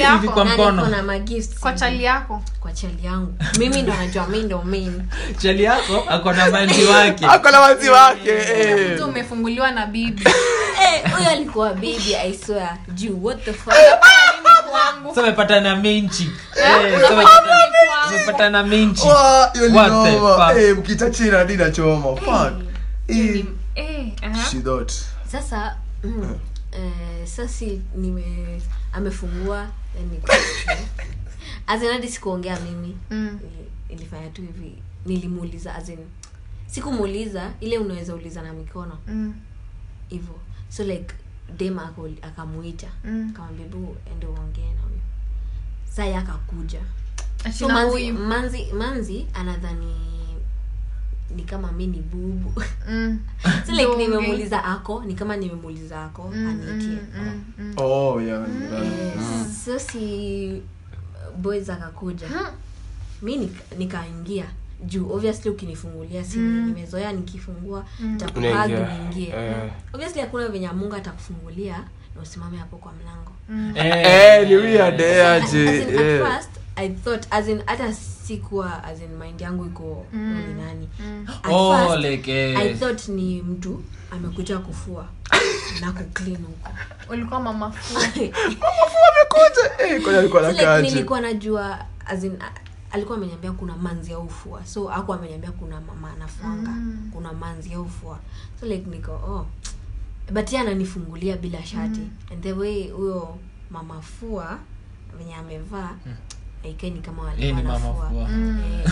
[0.00, 0.28] Yako.
[0.32, 0.86] kwa mkono.
[0.86, 2.42] na magifts kwa chali yako?
[2.60, 3.34] Kwa chali yangu.
[3.58, 5.02] Mimi ndo najua mi ndo main.
[5.38, 7.26] Chali yako ako na manzi wake.
[7.26, 8.94] Ako na manzi wake eh.
[8.94, 10.24] mtu umefunguliwa na bibi.
[10.80, 12.78] Eh, huyo alikuwa bibi i swear.
[12.94, 13.74] Juu what the fuck
[14.70, 19.68] kwangu so umepata na main chick eh, so umepata- umepata na main chick Wa, hiyo
[19.68, 20.48] ni What the noma.
[20.48, 20.56] fuck?
[20.58, 22.62] Eh, mkita china hadi nachoma Fuck.
[23.08, 24.50] Eh, eh aha.
[24.50, 24.92] she thought.
[25.32, 26.38] sasa mm,
[26.72, 29.66] eh, sasi nime amefungua
[31.66, 33.38] azinadi sikuongea mimi Mm.
[33.88, 34.74] Ilifanya tu hivi
[35.06, 35.98] nilimuuliza azin
[36.66, 39.34] sikumuuliza ile unaweza uliza na mikono Mm.
[40.68, 41.14] so like
[41.56, 42.86] dem akamwita akamuita.
[43.04, 43.32] Mm.
[43.36, 45.00] kamwambia bu ende uongee na huyu.
[45.92, 46.80] Sai akakuja
[47.58, 49.94] so manzi, manzi, manzi anadhani
[51.36, 52.62] ni kama mi ni bubu.
[52.88, 53.18] Mm.
[53.66, 56.98] so like nimemuuliza ako ni kama nimemuuliza ako Mm, anitie.
[57.18, 58.82] mm, mm, Oh, yeah, Eh,
[59.16, 59.46] yeah.
[59.64, 60.62] so si
[61.38, 62.26] boys akakuja.
[63.22, 64.46] Mi nika- nikaingia
[64.86, 67.84] juu obviously ukinifungulia si nimezoea nikifungua
[68.36, 68.88] Unaingia.
[68.98, 69.28] niingie.
[69.28, 69.70] Yeah.
[69.92, 71.78] obviously hakuna venye mungu atakufungulia
[72.16, 73.32] na usimame hapo kwa mlango.
[73.78, 75.76] Eh, ni weird eh, aje.
[75.76, 76.22] eh.
[76.26, 80.44] first i thought as in hata sikuwa as in mind yangu iko mm.
[80.48, 80.88] ni nani.
[81.42, 82.58] At Oh, first, like, eh.
[82.58, 85.06] i thought ni mtu amekuja kufua
[85.80, 86.70] na kuclean huko.
[87.12, 89.70] Ulikuwa mama fu amekuja.
[89.88, 92.38] Eh, kwani alikuwa So, like, nilikuwa najua as in,
[92.92, 94.66] alikuwa ameniambia kuna manzi ya ufua.
[94.66, 96.70] So aku ameniambia kuna mama anafuanga.
[96.70, 97.10] Mm.
[97.14, 98.18] kuna manzi ya ufua.
[98.60, 99.46] So like niko oh.
[100.32, 102.00] But ye ananifungulia bila shati.
[102.00, 102.10] Mm.
[102.32, 103.38] and the way huyo
[103.70, 104.58] mama fua
[105.18, 106.14] venye amevaa mm.
[106.64, 108.20] aikeni kama walikuwa nafua fua.
[108.20, 108.86] Eh.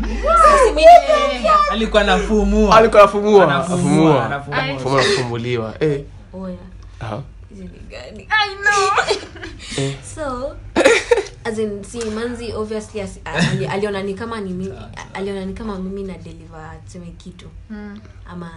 [0.66, 1.52] Nimeingia.
[1.70, 4.24] alikuwa nafumua alikuwa nafumua nafumua.
[4.26, 6.04] Anafumua, eh.
[6.32, 6.56] Oya,
[7.00, 7.22] aha.
[7.48, 8.28] hizi ni gani?
[8.30, 9.94] I know.
[10.14, 10.56] So
[11.46, 14.74] as in si manzi obviously as, ali, aliona ni kama ni mimi
[15.14, 17.46] aliona ni kama mimi na deliver tuseme kitu.
[17.70, 18.00] Mm.
[18.28, 18.50] ama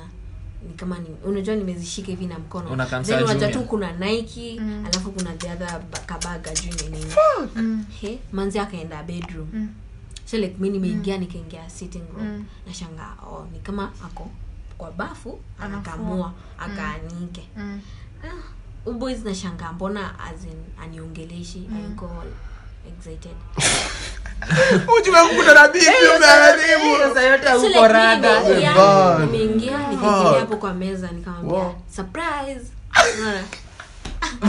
[0.68, 2.70] ni kama ni unajua nimezishika hivi na mkono.
[3.04, 4.86] Then unajua tu kuna nike Mm.
[4.86, 7.12] alafu kuna the other kabaga juu ni nini.
[7.56, 7.86] Mm.
[8.02, 9.48] he manzi akaenda bedroom.
[9.54, 9.70] Mm.
[10.26, 12.28] so like mi nimeingia nikaingia sitting room.
[12.28, 12.46] Mm.
[12.68, 14.30] nashangaa oh, ni kama ako
[14.78, 17.48] kwa bafu anakamua akaanike.
[17.58, 17.82] Mm.
[18.88, 22.24] ah, boys nashangaa mbona as in aniongeleshi ayuko
[22.90, 23.36] excited.
[24.98, 25.24] Uji na
[29.20, 29.78] nikaingia
[30.40, 32.66] hapo kwa meza nikamwambia surprise.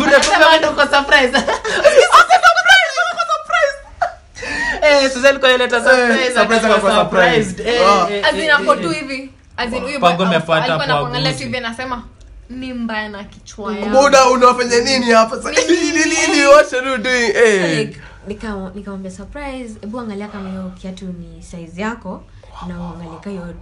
[12.75, 15.51] Mbaya na kichwa buda unafanya nini hapa?
[15.51, 17.33] Nini, nini, what are you doing?
[17.33, 17.95] So, eh
[18.29, 22.23] like, nika- nikamwambia surprise hebu angalia kama hiyo kiatu ni size yako
[22.69, 23.55] na uangalie ka hiyo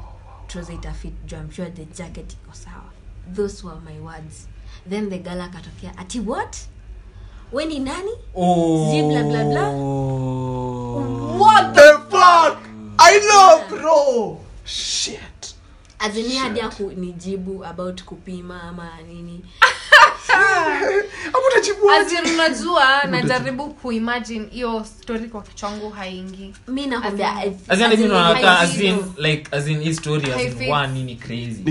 [0.47, 2.85] trouser itafit juu I'm sure the jacket iko sawa
[3.37, 4.49] those were my words
[4.91, 6.57] then the gala akatokea ati what
[7.53, 8.91] we ni nani Oh.
[8.91, 9.71] Zi bla bla bla.
[11.39, 12.59] What the fuck?
[12.99, 14.39] I know, bro.
[14.65, 15.55] Shit.
[15.99, 19.45] azini hadi aku nijibu about kupima ama nini
[22.35, 26.87] Unajua najaribu kuimagine hiyo story kwa kichwa yangu haingi mi
[31.03, 31.63] ni crazy.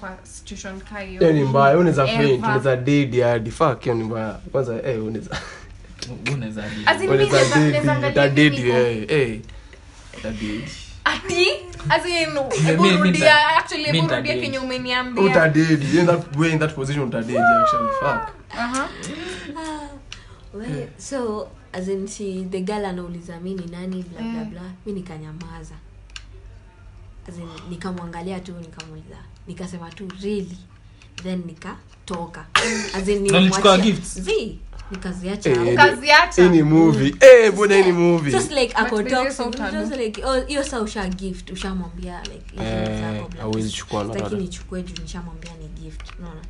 [0.00, 1.32] Kwa situation ka hiyo.
[1.32, 4.32] Ni mbaya unaweza faint unaweza dead hadi fuck hiyo ni mbaya.
[4.52, 5.40] Kwanza eh unaweza
[6.34, 6.82] Unaweza deal.
[6.86, 9.40] As in, mi unaweza dead naweza angalia uta dead hivi niko- eh.
[10.22, 10.62] Eh dead
[11.04, 11.46] ati?
[11.88, 12.14] As in
[12.66, 14.46] hebu mi- mi rudia nita- actually mi hebu nita rudia date.
[14.46, 15.24] kenye umeniambia.
[15.24, 18.34] Utadedi in that way in that position utadedi actually fuck.
[18.58, 18.88] Aha.
[20.54, 24.02] well, so as in si the girl anauliza mi ni nani?
[24.02, 24.62] bla bla bla.
[24.86, 25.74] Mi nikanyamaza.
[27.70, 30.58] Nikamwangalia tu nikamuliza nikasema tu really?
[31.22, 32.46] Then nikatoka
[34.90, 36.48] nikaziacha Eh, ukaziacha.
[36.48, 37.14] ni movie.
[37.20, 38.32] Eh mbona ni movie?
[38.32, 42.20] just like ako But talk vile so just like oh hiyo saa usha gift ushamwambia
[42.22, 46.40] like ni Eh, chukua na nichukue juu nishamwambia ni gift unaona?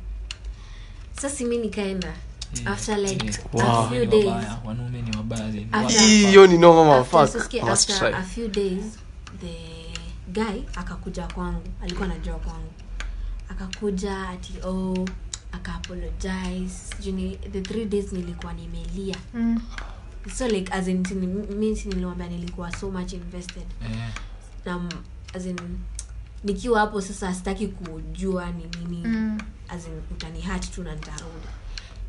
[1.21, 2.13] Sasa mi nikaenda.
[2.65, 3.61] After like Wow.
[3.63, 4.25] a few days.
[4.65, 5.91] Wanaume ni wabaya, as in, After- what?
[6.09, 8.19] hiyo ni noma ma after, fuck sisikie, must after try.
[8.19, 8.83] a few days
[9.41, 9.55] the
[10.31, 11.61] guy akakuja kwangu.
[11.83, 12.71] Alikuwa anajua kwangu.
[13.49, 15.05] Akakuja ati oh
[15.51, 19.61] akaapologize juni the three days nilikuwa nimelia Mm.
[20.35, 21.07] so like as in
[21.59, 24.11] mi si nilimwambia nilikuwa so much invested yeah.
[24.65, 24.89] na
[25.33, 25.59] as in
[26.43, 29.37] nikiwa hapo sasa sitaki kujua ni nini Mm.
[29.69, 31.47] as in utanihat tu na nitarudi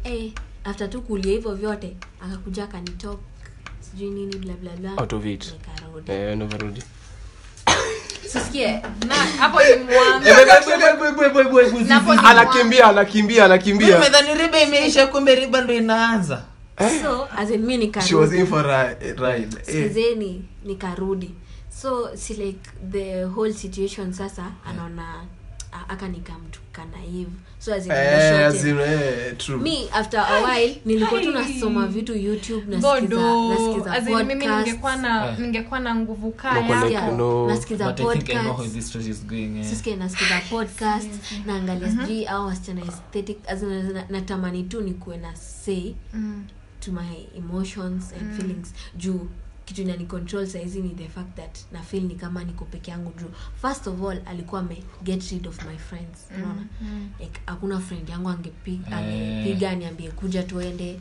[0.04, 0.32] eh
[0.64, 3.20] after tu kulia hivyo vyote akakuja akanitok
[3.80, 5.52] sijui nini blablabla bla bla Out of it.
[5.52, 6.38] nikarudi Eh,
[12.24, 13.98] anakimbia anakimbia anakimbia.
[14.34, 16.42] Riba imeisha kumbe riba ndo inaanza.
[17.02, 19.56] So as in mi she nikarudi in for a a ride.
[19.66, 19.84] Eh.
[20.64, 21.30] nikarudi.
[21.82, 25.26] So si like the whole situation sasa anaona a-
[25.88, 29.60] aka nikamtuka naive so as in Eh, as in, eh, true.
[29.92, 35.30] after a while nilikuwa tu nasoma vitu youtube nasikiza nasikiza As in, mimi ningekuwa na
[35.30, 35.38] Eh.
[35.38, 36.84] ningekuwa na nguvu kaya.
[36.84, 37.46] like, no.
[37.46, 39.64] nasikiza podcast eh.
[39.64, 41.10] sisikia nasikiza podcast
[41.46, 46.44] naangalia sijui au wasichana aesthetic as in, natamani tu nikuwe na say Mm.
[46.80, 48.74] to my emotions and feelings.
[48.96, 49.26] Juu
[49.72, 53.12] kitu inani control saizi ni the fact that na feel ni kama niko peke yangu
[53.20, 53.30] juu.
[53.62, 56.26] First of all alikuwa ame get rid of my friends.
[56.36, 56.66] Unaona?
[57.20, 59.00] Like hakuna friend yangu angepiga
[59.72, 59.78] Eh.
[59.78, 61.00] niambie kuja tuende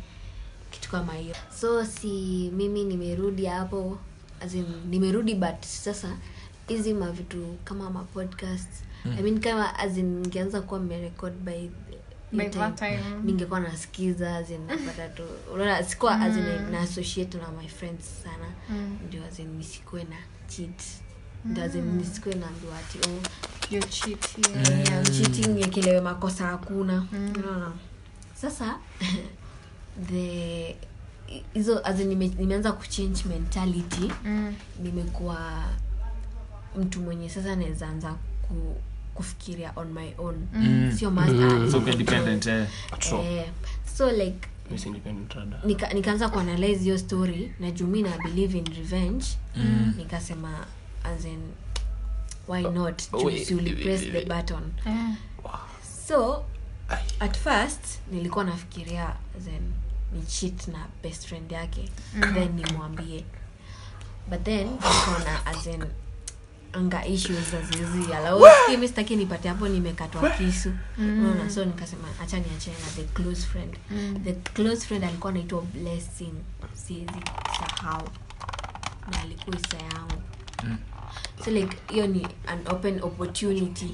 [0.71, 1.35] kitu kama hiyo.
[1.59, 2.07] So si
[2.55, 3.97] mimi nimerudi hapo
[4.41, 6.17] as in, nimerudi but sasa
[6.67, 8.69] hizi mavitu kama mapodcast
[9.05, 9.15] mm.
[9.19, 11.67] I mean kama as in ningeanza kuwa mmerekod by
[13.23, 16.23] ningekuwa nasikiza napata tu unaona sikuwa mm.
[16.23, 18.97] azin, na associate na my friends sana Mm.
[19.07, 20.15] ndio azin in nisikuwe na
[20.47, 20.81] cheat
[21.45, 22.41] ndoazinisikuwe mm.
[22.41, 23.21] naambiwa ati oh
[23.71, 24.45] You're cheating.
[24.69, 27.71] Yeah, I'm cheating yekelewe makosa hakuna unaona
[28.33, 28.79] sasa
[30.09, 30.75] the
[31.53, 34.55] hizo nime, nimeanza kuchange mentality Mm.
[34.83, 35.63] nimekuwa
[36.77, 38.15] mtu mwenye sasa naweza anza
[38.47, 38.75] ku,
[39.13, 40.47] kufikiria on my own.
[40.53, 40.91] Mm.
[40.97, 41.71] sio mm.
[42.99, 43.37] so eh.
[43.37, 43.45] eh,
[43.97, 44.47] so like
[45.93, 49.25] nikaanza nika, kuanalyze hiyo story na jumi na believe in revenge.
[49.55, 49.93] Mm.
[49.97, 50.65] nikasema
[51.03, 51.39] as in
[52.47, 53.01] why not?
[53.13, 54.71] Oh, juu wait, si uli wait, press the button.
[54.85, 55.15] Yeah.
[56.07, 56.45] so
[57.19, 59.61] at first nilikuwa nafikiria then
[60.13, 61.89] ni cheat na best friend yake.
[62.33, 63.23] Then nimwambie.
[64.29, 65.83] But then nikaona as in
[66.73, 67.53] anga issues
[68.87, 70.71] sitaki nipate hapo nimekatwa kisu.
[70.97, 73.77] Unaona so nikasema acha niachane na the close friend.
[74.23, 76.33] The close friend alikuwa anaitwa blessing.
[76.73, 77.21] Siwezi
[77.59, 78.09] sahau
[79.11, 80.21] na alikuwa isa yangu.
[81.45, 83.93] So like hiyo ni an open opportunity.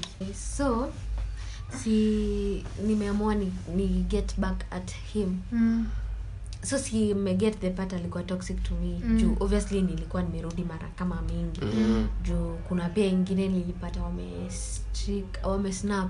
[0.56, 0.92] So
[1.82, 5.36] si nimeamua ni, ni get back at him.
[5.52, 5.86] Mm.
[6.62, 9.18] So si meget the part alikuwa toxic to me mm.
[9.18, 12.06] juu obviously nilikuwa nimerudi mara kama mingi Mm.
[12.22, 16.08] juu kuna pia ingine nilipata wame streak- wame snap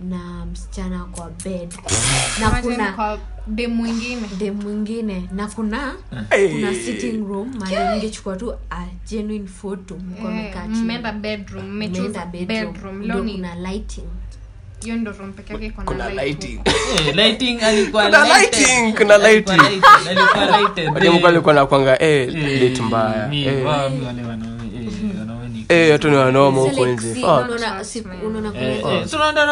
[0.00, 1.74] na msichana kwa bed
[2.40, 5.94] na kuna dem mwingine de mwingine na kuna
[6.30, 6.52] Hey.
[6.52, 10.78] kuna sitting room mali ningechukua tu a genuine photo mko Eh, mmekaa chini.
[10.78, 12.72] mmeenda bedroom Mmeenda bedroom.
[12.72, 14.08] bedroom Ndio ni kuna lighting
[14.84, 16.60] hiyo ndo room peke yake iko na lighting.
[16.64, 19.60] Eh, lighting alikuwa Kuna lighting, kuna lighting.
[20.08, 20.94] alikuwa lighted.
[20.94, 23.66] Wadi alikuwa nakwanga eh date mbaya eh.
[23.66, 24.22] wale
[24.76, 24.84] eh,
[25.52, 27.14] ni- eh wanoma So huko like, nje.
[27.14, 27.28] si- fuck.
[27.48, 29.06] unaona- si- unaona kuna- Eh,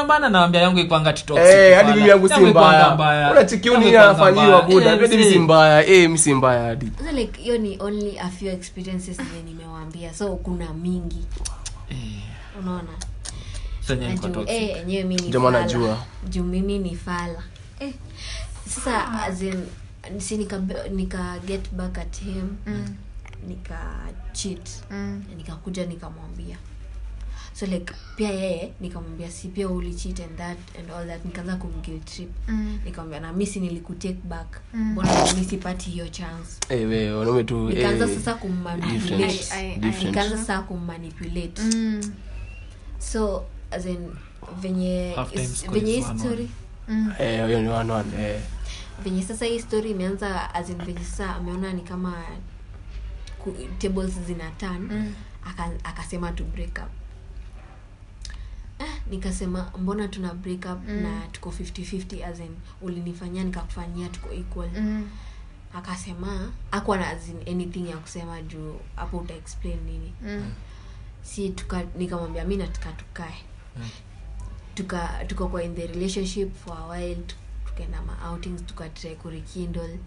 [0.04, 3.30] maana naambia yangu ikwanga Eh, hadi mimi yangu si mbaya.
[3.30, 3.84] unachikiuni
[4.46, 4.62] mbaya.
[4.62, 5.86] buda Eh, hadi mimi mbaya.
[5.86, 6.86] Eh mimi mbaya hadi.
[7.06, 10.14] So hiyo ni only a few experiences zenye nimewaambia.
[10.14, 11.24] So kuna mingi.
[11.90, 11.96] Eh,
[12.60, 12.88] unaona
[15.28, 16.04] Ndio maana najua.
[16.28, 17.42] juu mimi ni fala.
[17.80, 17.94] Eh,
[18.68, 19.64] sasa as in,
[20.18, 20.62] si nika,
[20.94, 22.94] nika get back at him Mm.
[23.48, 23.78] nika
[24.32, 25.22] cheat Mm.
[25.36, 26.56] nikakuja nikamwambia.
[27.54, 31.24] So like pia yeye nikamwambia si pia uli cheat and that and all that.
[31.24, 32.30] Nikaanza kumguilt trip.
[32.48, 32.78] Mm.
[32.84, 34.60] nikamwambia na misi nilikutake back.
[34.74, 34.96] Mm.
[35.38, 36.50] misi pati hiyo chance?
[36.68, 39.76] Hey, we wanaume tu nikaanza hey, sasa kummanipulate.
[40.04, 41.62] nikaanza sasa kummanipulate.
[41.62, 42.12] Mm.
[42.98, 44.10] so as in
[44.60, 46.50] venye is- venye hii story
[46.88, 47.12] Mm.
[47.18, 48.40] eh hiyo ni one one eh
[49.04, 52.24] venye sasa hii story imeanza as in venye sasa ameona ni kama
[53.38, 55.14] ku, tables zina turn Mm.
[55.44, 56.90] aka, akasema tu break up
[58.78, 61.02] eh, nikasema mbona tuna break up Mm.
[61.02, 65.08] na tuko 50-50 as in ulinifanyia nikakufanyia tuko equal Mm.
[65.74, 70.52] akasema akuwa na as in anything ya kusema juu hapo uta explain nini Mm.
[71.22, 73.34] si tuka nikamwambia mi nataka tukae
[74.74, 77.16] tuka tuka kwa in the relationship for a while
[77.66, 79.98] tukaenda ma outings tukatry kurikindle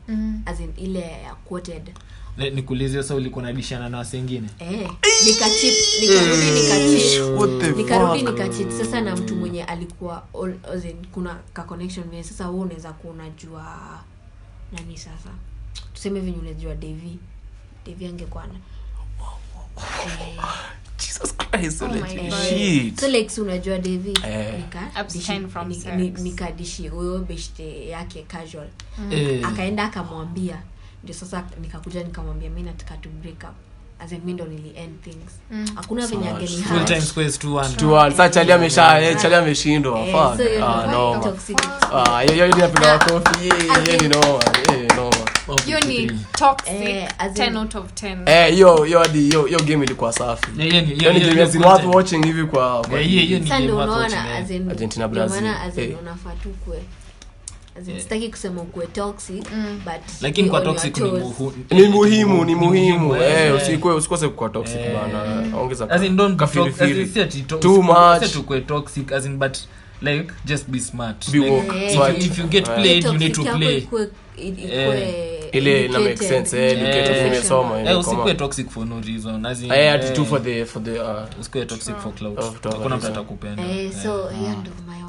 [0.45, 1.93] as in ile ya quoted.
[2.37, 4.89] Ne- sa ulikuwa nabishana na wasengine eh
[5.25, 11.63] nikachip nikarudi nikachip nikarudi nikachit sasa na mtu mwenye alikuwa all, as in, kuna ka
[11.63, 12.23] connection vile.
[12.23, 13.99] Sasa huu unaweza kuwa unajua
[14.71, 15.29] nani sasa.
[15.93, 17.19] Tuseme venye unajua devi
[17.85, 18.53] devi angekuwa na
[20.05, 20.39] eh,
[20.97, 21.87] Jesus Christ, Oh
[22.99, 23.77] so like si unajua
[24.27, 24.53] Eh.
[26.23, 28.67] nikadishi huyo beshte yake casual.
[29.11, 30.57] Eh, akaenda akamwambia.
[31.03, 33.55] Ndio sasa nikakuja nikamwambia mi nataka to break up.
[36.47, 37.69] Ameshindwa.
[40.07, 40.15] Eh,
[44.67, 45.24] hiyo ni noma.
[45.65, 46.17] Hiyo ni 53.
[46.31, 50.13] toxic Eh, as in- 10 out of 10 Eh, hiyo hiyo hiyo hiyo game ilikuwa
[50.13, 50.45] safi.
[50.57, 54.35] Yeah, hiyo ni- hiyo- hiyo- game worth watching hivi kwa kwa hiyo- ni unaona
[54.69, 55.43] Argentina, Brazil.
[57.99, 59.43] sitaki kusema toxic
[59.85, 60.97] but lakini kwa toxic
[61.87, 63.55] muhimu ni muhimu eh.
[63.55, 66.45] usikwe usikose kukwa toxic bana ongeza As in, don't be
[66.83, 67.07] as in, firi.
[67.07, 68.23] si ati to- Too much.
[68.23, 69.57] si toxic as in but
[70.01, 71.31] like just be smart.
[71.31, 72.17] Be Like, woke, if smart.
[72.17, 72.79] you- if you get right.
[72.81, 73.77] played you need to play.
[73.77, 74.09] ikue
[75.51, 76.95] ile na make sense eh Eh.
[77.85, 80.99] Eh, eh, usikue toxic for no reason as in, eh eh, for the for the
[80.99, 82.39] uh, usikue toxic for clout.
[82.39, 83.63] Oh, for hakuna mtu atakupenda.
[83.63, 83.91] Eh, Eh.
[84.03, 84.49] so hiyo
[84.87, 85.01] my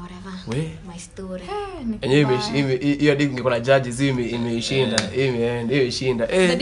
[2.99, 4.97] hiyo dig niko na judges imeishinda.
[5.69, 6.57] Hiyo ishinda eh.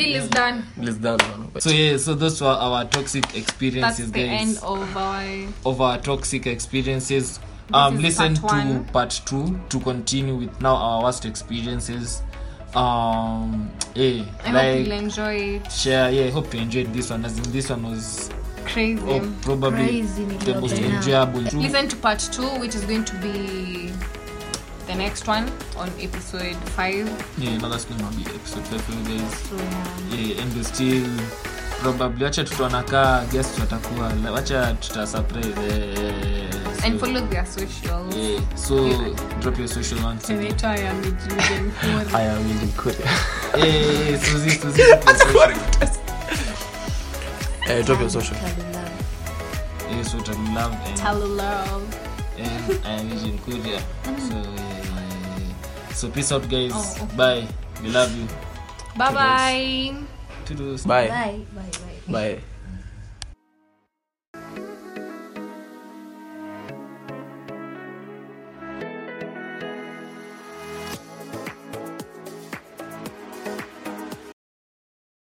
[1.60, 5.24] So yeah so those were our toxic that's experiences the end of our
[5.66, 7.40] of our toxic experiences
[7.74, 12.22] um listen part to part two to continue with now our worst experiences.
[12.76, 15.72] Um yeah i hope you'll enjoy it.
[15.72, 17.26] share yeah hope you enjoyed this one.
[17.26, 18.30] As in this one was
[18.66, 19.02] crazy.
[19.06, 20.96] oh, probably Crazy, the most yeah.
[20.96, 21.40] enjoyable.
[21.40, 23.92] Listen to part two which is going to be
[24.88, 29.18] the next one on episode 5 yeah no that's gonna be episode five for you
[29.18, 29.34] guys.
[29.40, 30.16] So yeah.
[30.16, 31.08] yeah and still
[31.82, 38.16] probably wacha tutaonakaa guest watakuwa like, wacha tuta surprise eh, so, and follow their socials
[38.16, 38.76] yeah so
[39.42, 42.06] drop your social ones Senator Yamijuden Kuri.
[42.12, 42.96] haya mimi kule
[43.58, 44.82] eh Suzy Suzy
[47.70, 48.38] eh drop your social
[49.90, 51.84] yeah so to love and Hello, love.
[52.38, 53.80] and I am Eugene Kuria.
[54.20, 55.94] So yeah.
[55.94, 56.72] so peace out guys.
[56.74, 57.16] Oh, okay.
[57.16, 57.48] Bye.
[57.84, 58.28] We love you.
[58.98, 59.96] Bye bye.
[60.46, 60.86] Toodles.
[60.86, 61.72] bye bye bye
[62.08, 62.55] bye bye